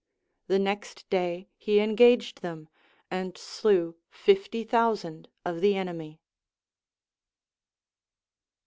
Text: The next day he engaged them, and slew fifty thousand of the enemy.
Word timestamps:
The 0.47 0.57
next 0.57 1.07
day 1.11 1.47
he 1.57 1.79
engaged 1.79 2.41
them, 2.41 2.69
and 3.11 3.37
slew 3.37 3.97
fifty 4.09 4.63
thousand 4.63 5.27
of 5.45 5.61
the 5.61 5.75
enemy. 5.75 6.19